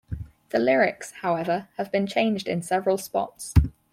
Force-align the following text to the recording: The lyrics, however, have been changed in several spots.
The 0.49 0.57
lyrics, 0.57 1.11
however, 1.21 1.67
have 1.77 1.91
been 1.91 2.07
changed 2.07 2.47
in 2.47 2.63
several 2.63 2.97
spots. 2.97 3.53